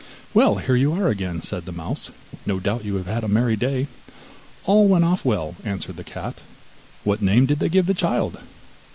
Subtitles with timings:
[0.33, 2.09] 'Well, here you are again,' said the mouse,
[2.43, 3.85] 'no doubt you have had a merry day.'
[4.65, 6.41] 'All went off well,' answered the cat.
[7.03, 8.39] 'What name did they give the child?